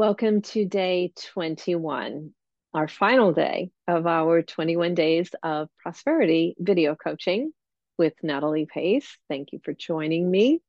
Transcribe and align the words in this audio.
Welcome 0.00 0.40
to 0.40 0.64
day 0.64 1.12
21, 1.34 2.30
our 2.72 2.88
final 2.88 3.34
day 3.34 3.70
of 3.86 4.06
our 4.06 4.40
21 4.40 4.94
days 4.94 5.30
of 5.42 5.68
prosperity 5.76 6.56
video 6.58 6.94
coaching 6.94 7.52
with 7.98 8.14
Natalie 8.22 8.64
Pace. 8.64 9.18
Thank 9.28 9.52
you 9.52 9.60
for 9.62 9.74
joining 9.74 10.30
me. 10.30 10.62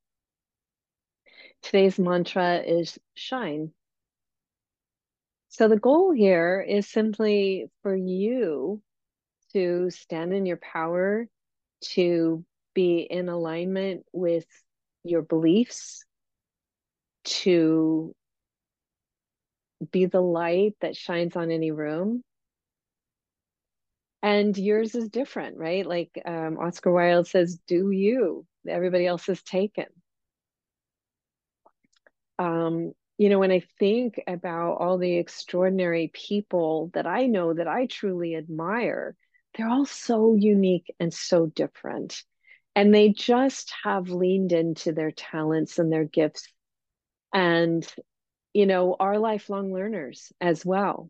Today's 1.64 1.98
mantra 1.98 2.58
is 2.58 3.00
shine. 3.14 3.72
So, 5.48 5.70
the 5.70 5.80
goal 5.80 6.12
here 6.12 6.60
is 6.60 6.90
simply 6.90 7.68
for 7.84 7.96
you 7.96 8.82
to 9.54 9.92
stand 9.92 10.34
in 10.34 10.46
your 10.46 10.60
power, 10.74 11.26
to 11.94 12.44
be 12.74 13.08
in 13.10 13.30
alignment 13.30 14.04
with 14.12 14.46
your 15.06 15.22
beliefs, 15.22 16.04
to 17.24 18.14
be 19.92 20.06
the 20.06 20.22
light 20.22 20.76
that 20.82 20.96
shines 20.96 21.36
on 21.36 21.52
any 21.52 21.72
room. 21.72 22.24
And 24.24 24.56
yours 24.58 24.94
is 24.94 25.10
different, 25.10 25.58
right? 25.58 25.86
Like 25.86 26.12
um, 26.26 26.58
Oscar 26.60 26.92
Wilde 26.92 27.28
says, 27.28 27.60
do 27.68 27.90
you. 27.90 28.46
Everybody 28.68 29.08
else 29.08 29.28
is 29.30 29.42
taken. 29.42 29.88
Um, 32.38 32.94
you 33.18 33.30
know, 33.30 33.40
when 33.40 33.52
I 33.52 33.64
think 33.80 34.22
about 34.28 34.78
all 34.78 34.98
the 34.98 35.18
extraordinary 35.18 36.12
people 36.14 36.92
that 36.94 37.08
I 37.08 37.26
know 37.26 37.54
that 37.54 37.68
I 37.68 37.88
truly 37.88 38.36
admire, 38.36 39.16
they're 39.56 39.70
all 39.70 39.86
so 39.86 40.36
unique 40.36 40.94
and 41.00 41.14
so 41.14 41.48
different. 41.48 42.24
And 42.76 42.94
they 42.94 43.10
just 43.10 43.74
have 43.84 44.10
leaned 44.10 44.54
into 44.54 44.92
their 44.92 45.12
talents 45.12 45.78
and 45.78 45.92
their 45.92 46.06
gifts 46.06 46.48
and 47.34 47.88
you 48.54 48.66
know, 48.66 48.96
are 49.00 49.18
lifelong 49.18 49.74
learners 49.74 50.32
as 50.42 50.66
well. 50.66 51.10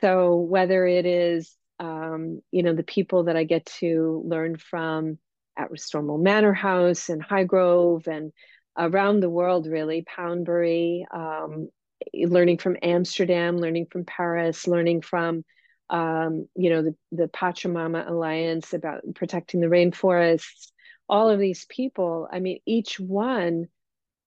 So 0.00 0.36
whether 0.36 0.86
it 0.86 1.06
is, 1.06 1.54
um, 1.78 2.40
you 2.50 2.62
know, 2.62 2.74
the 2.74 2.82
people 2.82 3.24
that 3.24 3.36
I 3.36 3.44
get 3.44 3.66
to 3.80 4.22
learn 4.26 4.56
from 4.56 5.18
at 5.56 5.70
Restormel 5.70 6.20
Manor 6.20 6.52
House 6.52 7.08
and 7.08 7.22
Highgrove 7.22 8.06
and 8.06 8.32
around 8.76 9.20
the 9.20 9.30
world, 9.30 9.66
really, 9.66 10.02
Poundbury, 10.02 11.06
um, 11.12 11.68
learning 12.14 12.58
from 12.58 12.76
Amsterdam, 12.82 13.58
learning 13.58 13.86
from 13.90 14.04
Paris, 14.04 14.66
learning 14.66 15.02
from, 15.02 15.44
um, 15.90 16.48
you 16.56 16.70
know, 16.70 16.82
the, 16.82 16.94
the 17.12 17.28
Pachamama 17.28 18.08
Alliance 18.08 18.72
about 18.72 19.02
protecting 19.14 19.60
the 19.60 19.66
rainforests, 19.66 20.72
all 21.08 21.28
of 21.28 21.38
these 21.38 21.66
people, 21.66 22.28
I 22.32 22.40
mean, 22.40 22.60
each 22.64 22.98
one 22.98 23.66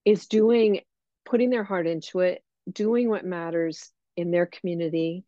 is 0.05 0.27
doing 0.27 0.81
putting 1.25 1.49
their 1.49 1.63
heart 1.63 1.87
into 1.87 2.19
it, 2.19 2.43
doing 2.71 3.09
what 3.09 3.25
matters 3.25 3.91
in 4.15 4.31
their 4.31 4.45
community, 4.45 5.25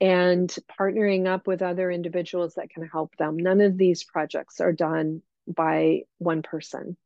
and 0.00 0.54
partnering 0.78 1.26
up 1.26 1.46
with 1.46 1.62
other 1.62 1.90
individuals 1.90 2.54
that 2.54 2.70
can 2.70 2.86
help 2.86 3.16
them. 3.16 3.36
None 3.36 3.60
of 3.60 3.78
these 3.78 4.04
projects 4.04 4.60
are 4.60 4.72
done 4.72 5.22
by 5.46 6.02
one 6.18 6.42
person. 6.42 6.96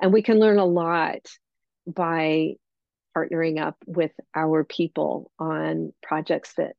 And 0.00 0.12
we 0.12 0.22
can 0.22 0.38
learn 0.38 0.58
a 0.58 0.64
lot 0.64 1.28
by 1.86 2.54
partnering 3.16 3.60
up 3.60 3.76
with 3.86 4.12
our 4.34 4.64
people 4.64 5.30
on 5.38 5.92
projects 6.02 6.54
that 6.54 6.74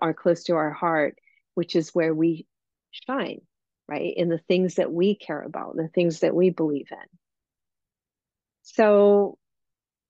are 0.00 0.14
close 0.14 0.44
to 0.44 0.54
our 0.54 0.72
heart, 0.72 1.16
which 1.54 1.76
is 1.76 1.94
where 1.94 2.14
we 2.14 2.46
shine, 2.90 3.40
right? 3.88 4.14
In 4.16 4.28
the 4.28 4.38
things 4.38 4.76
that 4.76 4.92
we 4.92 5.14
care 5.14 5.42
about, 5.42 5.76
the 5.76 5.88
things 5.88 6.20
that 6.20 6.34
we 6.34 6.50
believe 6.50 6.88
in 6.90 7.19
so 8.74 9.38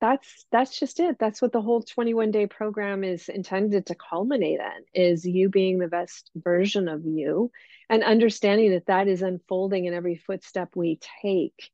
that's 0.00 0.46
that's 0.50 0.78
just 0.78 0.98
it. 0.98 1.18
That's 1.18 1.42
what 1.42 1.52
the 1.52 1.60
whole 1.60 1.82
21 1.82 2.30
day 2.30 2.46
program 2.46 3.04
is 3.04 3.28
intended 3.28 3.86
to 3.86 3.94
culminate 3.94 4.60
in 4.60 5.02
is 5.02 5.26
you 5.26 5.50
being 5.50 5.78
the 5.78 5.88
best 5.88 6.30
version 6.34 6.88
of 6.88 7.04
you 7.04 7.50
and 7.88 8.02
understanding 8.02 8.72
that 8.72 8.86
that 8.86 9.08
is 9.08 9.22
unfolding 9.22 9.84
in 9.84 9.94
every 9.94 10.16
footstep 10.16 10.70
we 10.74 10.98
take. 11.22 11.70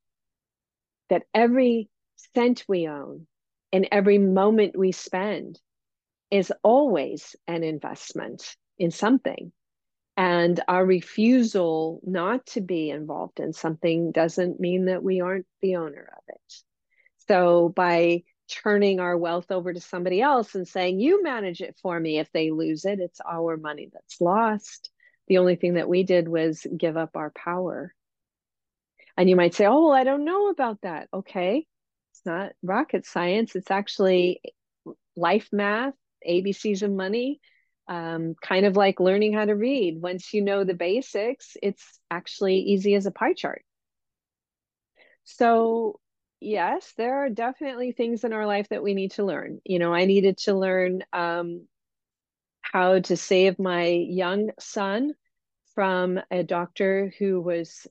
That 1.09 1.23
every 1.33 1.89
cent 2.35 2.65
we 2.67 2.89
own 2.89 3.29
and 3.73 3.89
every 3.93 4.19
moment 4.19 4.77
we 4.77 4.91
spend 4.91 5.61
is 6.31 6.53
always 6.65 7.37
an 7.47 7.63
investment 7.63 8.57
in 8.77 8.91
something. 8.91 9.53
And 10.17 10.59
our 10.67 10.85
refusal 10.85 12.01
not 12.03 12.47
to 12.47 12.61
be 12.61 12.91
involved 12.91 13.39
in 13.39 13.53
something 13.53 14.11
doesn't 14.11 14.59
mean 14.59 14.87
that 14.87 15.03
we 15.03 15.21
aren't 15.21 15.47
the 15.61 15.77
owner 15.77 16.11
of 16.17 16.23
it 16.29 16.66
so 17.29 17.71
by 17.75 18.23
turning 18.49 19.01
our 19.01 19.17
wealth 19.17 19.51
over 19.51 19.73
to 19.73 19.81
somebody 19.81 20.21
else 20.21 20.55
and 20.55 20.67
saying, 20.67 21.01
you 21.01 21.23
manage 21.23 21.61
it 21.61 21.77
for 21.83 21.99
me, 21.99 22.19
if 22.19 22.31
they 22.33 22.51
lose 22.51 22.85
it, 22.85 23.01
it's 23.01 23.21
our 23.29 23.57
money 23.57 23.89
that's 23.93 24.21
lost. 24.21 24.91
The 25.29 25.39
only 25.39 25.57
thing 25.57 25.75
that 25.75 25.89
we 25.89 26.05
did 26.05 26.29
was 26.29 26.65
give 26.77 26.97
up 26.97 27.17
our 27.17 27.31
power. 27.31 27.93
And 29.17 29.29
you 29.29 29.37
might 29.37 29.55
say, 29.55 29.67
oh, 29.67 29.87
well, 29.87 29.93
I 29.93 30.05
don't 30.05 30.25
know 30.25 30.49
about 30.49 30.83
that. 30.83 31.09
Okay. 31.13 31.67
It's 32.13 32.27
not 32.27 32.53
rocket 32.63 33.07
science. 33.07 33.57
It's 33.57 33.71
actually 33.71 34.41
life 35.17 35.49
math, 35.53 35.95
ABCs 36.29 36.83
of 36.83 36.91
money, 36.91 37.41
um, 37.89 38.35
kind 38.41 38.67
of 38.67 38.77
like 38.77 39.01
learning 39.01 39.33
how 39.33 39.45
to 39.45 39.55
read. 39.55 40.01
Once 40.01 40.33
you 40.33 40.43
know 40.43 40.65
the 40.65 40.75
basics, 40.75 41.57
it's 41.63 41.99
actually 42.11 42.59
easy 42.59 42.95
as 42.95 43.07
a 43.07 43.11
pie 43.11 43.33
chart. 43.33 43.65
So 45.25 45.99
yes, 46.41 46.93
there 46.97 47.25
are 47.25 47.31
definitely 47.31 47.93
things 47.93 48.25
in 48.25 48.33
our 48.33 48.47
life 48.47 48.69
that 48.71 48.83
we 48.83 48.95
need 48.95 49.13
to 49.13 49.25
learn. 49.25 49.61
You 49.65 49.79
know, 49.79 49.93
I 49.93 50.05
needed 50.05 50.39
to 50.39 50.55
learn 50.55 51.03
um, 51.13 51.67
how 52.63 53.01
to 53.01 53.17
save 53.17 53.59
my 53.59 53.87
young 53.87 54.51
son 54.59 55.15
from 55.75 56.21
a 56.31 56.43
doctor 56.43 57.13
who 57.19 57.41
was 57.41 57.87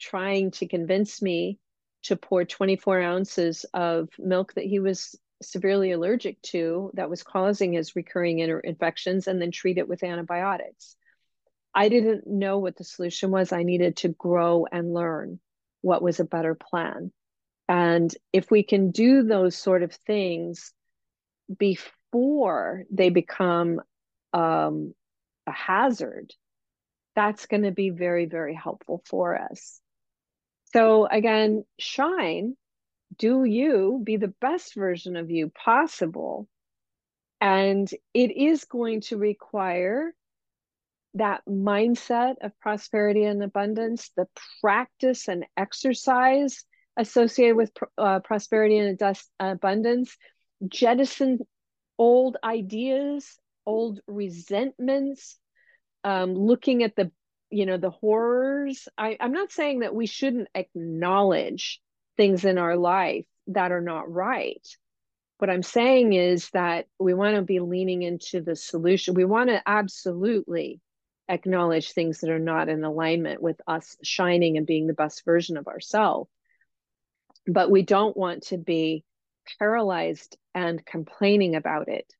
trying 0.00 0.50
to 0.50 0.66
convince 0.66 1.22
me 1.22 1.58
to 2.04 2.16
pour 2.16 2.44
24 2.44 3.00
ounces 3.00 3.64
of 3.72 4.08
milk 4.18 4.54
that 4.54 4.64
he 4.64 4.80
was 4.80 5.14
severely 5.40 5.92
allergic 5.92 6.40
to 6.42 6.90
that 6.94 7.10
was 7.10 7.22
causing 7.22 7.72
his 7.72 7.96
recurring 7.96 8.38
infections 8.38 9.26
and 9.26 9.40
then 9.40 9.50
treat 9.50 9.78
it 9.78 9.88
with 9.88 10.02
antibiotics. 10.02 10.96
I 11.74 11.88
didn't 11.88 12.26
know 12.26 12.58
what 12.58 12.76
the 12.76 12.84
solution 12.84 13.30
was. 13.30 13.52
I 13.52 13.62
needed 13.62 13.96
to 13.98 14.08
grow 14.08 14.66
and 14.70 14.92
learn 14.92 15.40
what 15.80 16.02
was 16.02 16.20
a 16.20 16.24
better 16.24 16.54
plan. 16.54 17.12
And 17.68 18.14
if 18.32 18.50
we 18.50 18.62
can 18.62 18.90
do 18.90 19.22
those 19.22 19.56
sort 19.56 19.82
of 19.82 19.92
things 19.92 20.72
before 21.58 22.84
they 22.90 23.10
become 23.10 23.80
um, 24.32 24.94
a 25.46 25.52
hazard, 25.52 26.32
that's 27.14 27.46
going 27.46 27.62
to 27.62 27.70
be 27.70 27.90
very, 27.90 28.26
very 28.26 28.54
helpful 28.54 29.02
for 29.06 29.38
us. 29.38 29.80
So, 30.72 31.06
again, 31.06 31.64
shine, 31.78 32.56
do 33.16 33.44
you 33.44 34.00
be 34.02 34.16
the 34.16 34.34
best 34.40 34.74
version 34.74 35.16
of 35.16 35.30
you 35.30 35.50
possible. 35.50 36.48
And 37.40 37.90
it 38.14 38.36
is 38.36 38.64
going 38.64 39.00
to 39.02 39.16
require 39.16 40.14
that 41.14 41.42
mindset 41.46 42.36
of 42.40 42.58
prosperity 42.60 43.24
and 43.24 43.42
abundance, 43.42 44.10
the 44.16 44.28
practice 44.60 45.28
and 45.28 45.44
exercise 45.56 46.64
associated 46.96 47.56
with 47.56 47.70
uh, 47.98 48.20
prosperity 48.20 48.78
and 48.78 49.00
abundance, 49.40 50.16
jettison 50.68 51.38
old 51.98 52.36
ideas, 52.42 53.38
old 53.66 54.00
resentments, 54.06 55.38
um, 56.04 56.34
looking 56.34 56.82
at 56.82 56.96
the 56.96 57.10
you 57.50 57.66
know 57.66 57.76
the 57.76 57.90
horrors. 57.90 58.88
I, 58.96 59.16
I'm 59.20 59.32
not 59.32 59.52
saying 59.52 59.80
that 59.80 59.94
we 59.94 60.06
shouldn't 60.06 60.48
acknowledge 60.54 61.80
things 62.16 62.44
in 62.44 62.58
our 62.58 62.76
life 62.76 63.26
that 63.48 63.72
are 63.72 63.80
not 63.80 64.10
right. 64.10 64.66
What 65.38 65.50
I'm 65.50 65.62
saying 65.62 66.12
is 66.12 66.50
that 66.50 66.86
we 66.98 67.14
want 67.14 67.36
to 67.36 67.42
be 67.42 67.60
leaning 67.60 68.02
into 68.02 68.40
the 68.40 68.54
solution. 68.54 69.14
We 69.14 69.24
want 69.24 69.50
to 69.50 69.62
absolutely 69.66 70.80
acknowledge 71.28 71.92
things 71.92 72.20
that 72.20 72.30
are 72.30 72.38
not 72.38 72.68
in 72.68 72.84
alignment 72.84 73.42
with 73.42 73.60
us 73.66 73.96
shining 74.02 74.56
and 74.56 74.66
being 74.66 74.86
the 74.86 74.92
best 74.92 75.24
version 75.24 75.56
of 75.56 75.66
ourselves 75.66 76.30
but 77.46 77.70
we 77.70 77.82
don't 77.82 78.16
want 78.16 78.44
to 78.44 78.58
be 78.58 79.04
paralyzed 79.58 80.36
and 80.54 80.84
complaining 80.84 81.56
about 81.56 81.88
it. 81.88 82.12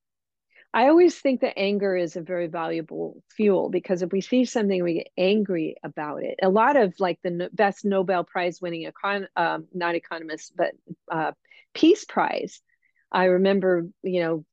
I 0.75 0.89
always 0.89 1.19
think 1.19 1.43
that 1.43 1.59
anger 1.59 1.95
is 1.95 2.17
a 2.17 2.23
very 2.23 2.47
valuable 2.47 3.23
fuel 3.37 3.69
because 3.69 4.01
if 4.01 4.11
we 4.11 4.23
see 4.23 4.47
something, 4.47 4.83
we 4.83 4.95
get 4.95 5.11
angry 5.19 5.77
about 5.85 6.23
it. 6.23 6.37
A 6.43 6.49
lot 6.49 6.77
of 6.77 6.95
like 6.99 7.19
the 7.23 7.51
best 7.53 7.85
Nobel 7.85 8.25
Prize 8.25 8.59
winning 8.61 8.91
econ, 8.91 9.27
um, 9.37 9.67
not 9.75 9.95
economists, 9.95 10.51
but 10.57 10.73
uh, 11.11 11.33
peace 11.75 12.07
prize. 12.07 12.63
I 13.11 13.25
remember, 13.25 13.87
you 14.03 14.21
know, 14.21 14.45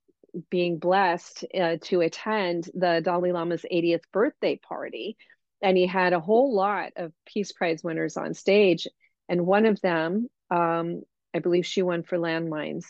being 0.50 0.78
blessed 0.78 1.46
uh, 1.58 1.78
to 1.84 2.02
attend 2.02 2.70
the 2.74 3.02
Dalai 3.04 3.32
Lama's 3.32 3.66
80th 3.72 4.04
birthday 4.12 4.58
party, 4.58 5.16
and 5.62 5.78
he 5.78 5.88
had 5.88 6.12
a 6.12 6.20
whole 6.20 6.54
lot 6.54 6.92
of 6.98 7.14
peace 7.26 7.54
prize 7.54 7.82
winners 7.82 8.18
on 8.18 8.34
stage, 8.34 8.88
and 9.30 9.46
one 9.46 9.66
of 9.66 9.80
them 9.80 10.28
um, 10.52 11.04
I 11.34 11.40
believe 11.40 11.66
she 11.66 11.82
won 11.82 12.04
for 12.04 12.18
landmines. 12.18 12.86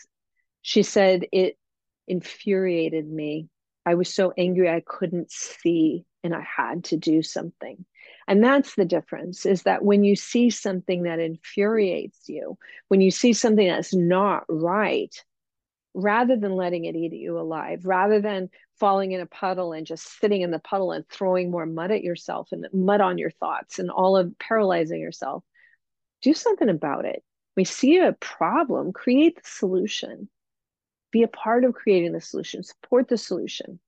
She 0.62 0.82
said 0.82 1.26
it 1.32 1.56
infuriated 2.08 3.08
me. 3.08 3.48
I 3.86 3.94
was 3.94 4.12
so 4.12 4.32
angry 4.36 4.68
I 4.68 4.82
couldn't 4.86 5.30
see 5.30 6.04
and 6.22 6.34
I 6.34 6.42
had 6.42 6.84
to 6.84 6.96
do 6.96 7.22
something. 7.22 7.84
And 8.28 8.44
that's 8.44 8.74
the 8.74 8.84
difference 8.84 9.46
is 9.46 9.62
that 9.62 9.84
when 9.84 10.04
you 10.04 10.16
see 10.16 10.50
something 10.50 11.04
that 11.04 11.18
infuriates 11.18 12.28
you, 12.28 12.58
when 12.88 13.00
you 13.00 13.10
see 13.10 13.32
something 13.32 13.66
that's 13.66 13.94
not 13.94 14.44
right, 14.48 15.14
rather 15.94 16.36
than 16.36 16.54
letting 16.54 16.84
it 16.84 16.94
eat 16.94 17.12
you 17.12 17.38
alive, 17.38 17.84
rather 17.84 18.20
than 18.20 18.50
falling 18.78 19.12
in 19.12 19.20
a 19.20 19.26
puddle 19.26 19.72
and 19.72 19.86
just 19.86 20.20
sitting 20.20 20.42
in 20.42 20.50
the 20.50 20.58
puddle 20.58 20.92
and 20.92 21.08
throwing 21.08 21.50
more 21.50 21.66
mud 21.66 21.90
at 21.90 22.04
yourself 22.04 22.50
and 22.52 22.66
mud 22.72 23.00
on 23.00 23.18
your 23.18 23.30
thoughts 23.30 23.78
and 23.78 23.90
all 23.90 24.16
of 24.16 24.38
paralyzing 24.38 25.00
yourself, 25.00 25.42
do 26.22 26.32
something 26.32 26.68
about 26.68 27.04
it. 27.04 27.22
We 27.60 27.64
see 27.64 27.98
a 27.98 28.14
problem, 28.14 28.94
create 28.94 29.36
the 29.36 29.42
solution. 29.44 30.30
Be 31.12 31.24
a 31.24 31.28
part 31.28 31.62
of 31.64 31.74
creating 31.74 32.12
the 32.12 32.20
solution, 32.22 32.62
support 32.62 33.06
the 33.06 33.18
solution. 33.18 33.80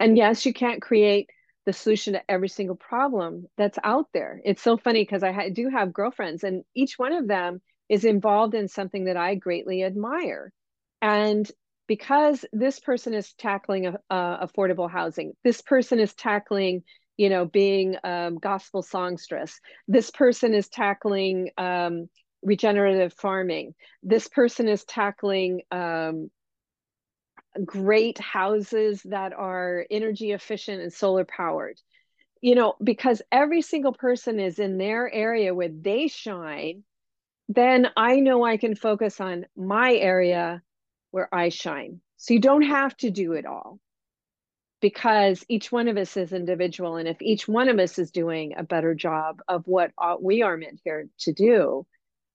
And 0.00 0.16
yes, 0.16 0.44
you 0.44 0.52
can't 0.52 0.82
create 0.82 1.30
the 1.66 1.72
solution 1.72 2.14
to 2.14 2.22
every 2.28 2.48
single 2.48 2.74
problem 2.74 3.46
that's 3.56 3.78
out 3.84 4.08
there. 4.12 4.40
It's 4.44 4.60
so 4.60 4.76
funny 4.76 5.02
because 5.02 5.22
I 5.22 5.30
ha- 5.30 5.50
do 5.52 5.68
have 5.68 5.92
girlfriends, 5.92 6.42
and 6.42 6.64
each 6.74 6.98
one 6.98 7.12
of 7.12 7.28
them 7.28 7.62
is 7.88 8.04
involved 8.04 8.56
in 8.56 8.66
something 8.66 9.04
that 9.04 9.16
I 9.16 9.36
greatly 9.36 9.84
admire. 9.84 10.52
And 11.00 11.48
because 11.86 12.44
this 12.52 12.80
person 12.80 13.14
is 13.14 13.34
tackling 13.34 13.94
affordable 14.10 14.90
housing, 14.90 15.34
this 15.44 15.62
person 15.62 16.00
is 16.00 16.12
tackling, 16.14 16.82
you 17.20 17.28
know, 17.28 17.44
being 17.44 17.96
um, 18.02 18.38
gospel 18.38 18.82
songstress, 18.82 19.60
this 19.86 20.10
person 20.10 20.54
is 20.54 20.68
tackling 20.68 21.50
um, 21.58 22.08
regenerative 22.42 23.12
farming, 23.12 23.74
this 24.02 24.26
person 24.26 24.68
is 24.68 24.84
tackling 24.86 25.60
um, 25.70 26.30
great 27.62 28.18
houses 28.18 29.02
that 29.04 29.34
are 29.34 29.84
energy 29.90 30.32
efficient 30.32 30.80
and 30.80 30.90
solar 30.90 31.26
powered. 31.26 31.78
You 32.40 32.54
know, 32.54 32.74
because 32.82 33.20
every 33.30 33.60
single 33.60 33.92
person 33.92 34.40
is 34.40 34.58
in 34.58 34.78
their 34.78 35.12
area 35.12 35.54
where 35.54 35.68
they 35.68 36.08
shine 36.08 36.84
then 37.52 37.88
I 37.96 38.20
know 38.20 38.44
I 38.44 38.58
can 38.58 38.76
focus 38.76 39.20
on 39.20 39.44
my 39.56 39.92
area 39.92 40.62
where 41.10 41.28
I 41.34 41.48
shine. 41.48 42.00
So 42.16 42.32
you 42.32 42.38
don't 42.40 42.62
have 42.62 42.96
to 42.98 43.10
do 43.10 43.32
it 43.32 43.44
all 43.44 43.80
because 44.80 45.44
each 45.48 45.70
one 45.70 45.88
of 45.88 45.96
us 45.96 46.16
is 46.16 46.32
individual. 46.32 46.96
And 46.96 47.08
if 47.08 47.20
each 47.20 47.46
one 47.46 47.68
of 47.68 47.78
us 47.78 47.98
is 47.98 48.10
doing 48.10 48.54
a 48.56 48.62
better 48.62 48.94
job 48.94 49.40
of 49.46 49.66
what 49.66 49.92
we 50.22 50.42
are 50.42 50.56
meant 50.56 50.80
here 50.84 51.08
to 51.20 51.32
do, 51.32 51.86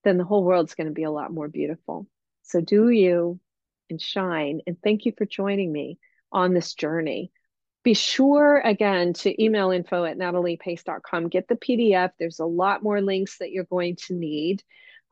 then 0.03 0.17
the 0.17 0.23
whole 0.23 0.43
world's 0.43 0.75
going 0.75 0.87
to 0.87 0.93
be 0.93 1.03
a 1.03 1.11
lot 1.11 1.33
more 1.33 1.47
beautiful. 1.47 2.07
So 2.43 2.61
do 2.61 2.89
you 2.89 3.39
and 3.89 4.01
shine. 4.01 4.61
And 4.67 4.77
thank 4.83 5.05
you 5.05 5.13
for 5.17 5.25
joining 5.25 5.71
me 5.71 5.99
on 6.31 6.53
this 6.53 6.73
journey. 6.73 7.31
Be 7.83 7.93
sure 7.93 8.59
again 8.59 9.13
to 9.13 9.43
email 9.43 9.69
info 9.71 10.05
at 10.05 10.17
nataliepace.com. 10.17 11.29
Get 11.29 11.47
the 11.47 11.55
PDF. 11.55 12.11
There's 12.17 12.39
a 12.39 12.45
lot 12.45 12.81
more 12.81 13.01
links 13.01 13.37
that 13.37 13.51
you're 13.51 13.63
going 13.63 13.97
to 14.07 14.15
need 14.15 14.63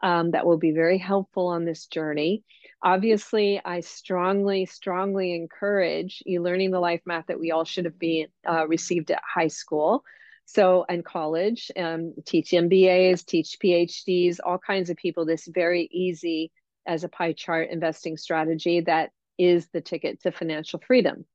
um, 0.03 0.31
that 0.31 0.45
will 0.45 0.57
be 0.57 0.71
very 0.71 0.97
helpful 0.97 1.47
on 1.47 1.63
this 1.63 1.87
journey. 1.87 2.43
Obviously, 2.83 3.61
I 3.63 3.79
strongly, 3.79 4.65
strongly 4.65 5.33
encourage 5.33 6.21
e-learning 6.27 6.71
the 6.71 6.81
life 6.81 7.01
math 7.05 7.27
that 7.27 7.39
we 7.39 7.51
all 7.51 7.63
should 7.63 7.85
have 7.85 7.97
been 7.97 8.27
uh, 8.47 8.67
received 8.67 9.09
at 9.11 9.21
high 9.23 9.47
school. 9.47 10.03
So, 10.45 10.85
and 10.89 11.05
college, 11.05 11.71
um, 11.77 12.13
teach 12.25 12.51
MBAs, 12.51 13.25
teach 13.25 13.55
PhDs, 13.63 14.39
all 14.43 14.57
kinds 14.57 14.89
of 14.89 14.97
people 14.97 15.25
this 15.25 15.47
very 15.47 15.87
easy 15.89 16.51
as 16.85 17.05
a 17.05 17.09
pie 17.09 17.31
chart 17.31 17.69
investing 17.69 18.17
strategy 18.17 18.81
that 18.81 19.11
is 19.37 19.69
the 19.69 19.79
ticket 19.79 20.21
to 20.23 20.33
financial 20.33 20.81
freedom. 20.85 21.25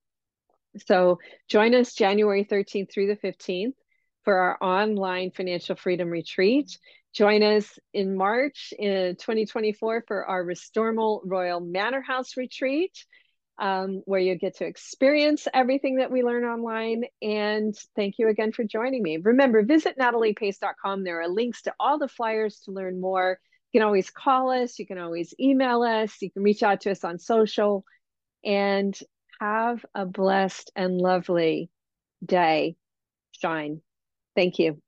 So 0.86 1.18
join 1.48 1.74
us 1.74 1.94
January 1.94 2.44
13th 2.44 2.92
through 2.92 3.06
the 3.06 3.16
15th 3.16 3.72
for 4.24 4.36
our 4.36 4.58
online 4.62 5.30
financial 5.30 5.76
freedom 5.76 6.08
retreat. 6.08 6.78
Join 7.14 7.42
us 7.42 7.78
in 7.92 8.16
March 8.16 8.72
in 8.78 9.16
2024 9.16 10.04
for 10.06 10.24
our 10.26 10.44
Restormel 10.44 11.20
Royal 11.24 11.60
Manor 11.60 12.02
House 12.02 12.36
retreat, 12.36 13.04
um, 13.58 14.02
where 14.04 14.20
you 14.20 14.36
get 14.36 14.58
to 14.58 14.66
experience 14.66 15.48
everything 15.52 15.96
that 15.96 16.10
we 16.10 16.22
learn 16.22 16.44
online. 16.44 17.04
And 17.22 17.74
thank 17.96 18.16
you 18.18 18.28
again 18.28 18.52
for 18.52 18.64
joining 18.64 19.02
me. 19.02 19.16
Remember, 19.16 19.62
visit 19.62 19.98
nataliepace.com. 19.98 21.02
There 21.02 21.20
are 21.22 21.28
links 21.28 21.62
to 21.62 21.74
all 21.80 21.98
the 21.98 22.08
flyers 22.08 22.60
to 22.66 22.72
learn 22.72 23.00
more. 23.00 23.38
You 23.72 23.80
can 23.80 23.86
always 23.86 24.10
call 24.10 24.50
us, 24.50 24.78
you 24.78 24.86
can 24.86 24.98
always 24.98 25.34
email 25.40 25.82
us, 25.82 26.22
you 26.22 26.30
can 26.30 26.42
reach 26.42 26.62
out 26.62 26.82
to 26.82 26.90
us 26.90 27.04
on 27.04 27.18
social, 27.18 27.84
and 28.44 28.98
have 29.40 29.84
a 29.94 30.06
blessed 30.06 30.70
and 30.76 30.98
lovely 30.98 31.70
day. 32.24 32.76
Shine. 33.32 33.82
Thank 34.38 34.60
you. 34.60 34.80